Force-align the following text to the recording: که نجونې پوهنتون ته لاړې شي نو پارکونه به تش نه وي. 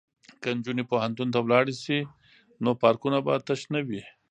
که 0.41 0.49
نجونې 0.57 0.83
پوهنتون 0.91 1.27
ته 1.33 1.39
لاړې 1.51 1.75
شي 1.83 1.99
نو 2.63 2.69
پارکونه 2.83 3.17
به 3.25 3.33
تش 3.47 3.61
نه 3.73 3.79
وي. 3.87 4.01